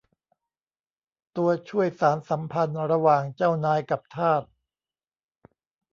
[1.37, 4.43] ตัวช่วยสานสัมพันธ์ระหว่างเจ้านายกับทาส